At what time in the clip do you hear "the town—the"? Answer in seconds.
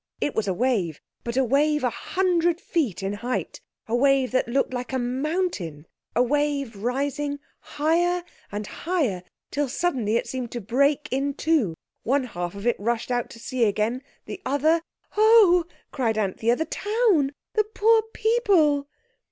16.55-17.63